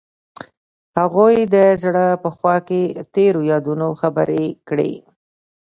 [0.99, 2.81] هغوی د زړه په خوا کې
[3.13, 4.93] تیرو یادونو خبرې کړې.